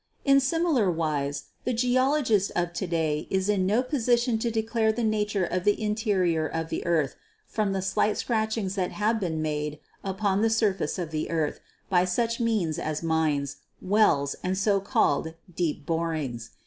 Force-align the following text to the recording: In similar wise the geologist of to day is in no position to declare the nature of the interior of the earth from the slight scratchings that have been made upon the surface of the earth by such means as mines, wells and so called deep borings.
In 0.25 0.39
similar 0.39 0.89
wise 0.89 1.43
the 1.63 1.73
geologist 1.75 2.51
of 2.55 2.73
to 2.73 2.87
day 2.87 3.27
is 3.29 3.47
in 3.47 3.67
no 3.67 3.83
position 3.83 4.39
to 4.39 4.49
declare 4.49 4.91
the 4.91 5.03
nature 5.03 5.45
of 5.45 5.63
the 5.63 5.79
interior 5.79 6.47
of 6.47 6.69
the 6.69 6.83
earth 6.87 7.15
from 7.45 7.71
the 7.71 7.83
slight 7.83 8.17
scratchings 8.17 8.73
that 8.73 8.93
have 8.93 9.19
been 9.19 9.43
made 9.43 9.77
upon 10.03 10.41
the 10.41 10.49
surface 10.49 10.97
of 10.97 11.11
the 11.11 11.29
earth 11.29 11.59
by 11.87 12.03
such 12.03 12.39
means 12.39 12.79
as 12.79 13.03
mines, 13.03 13.57
wells 13.79 14.35
and 14.43 14.57
so 14.57 14.79
called 14.79 15.35
deep 15.55 15.85
borings. 15.85 16.49